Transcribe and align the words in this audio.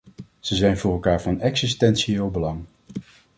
Ze 0.39 0.55
zijn 0.55 0.77
voor 0.77 0.93
elkaar 0.93 1.21
van 1.21 1.39
existentieel 1.39 2.29
belang. 2.29 2.65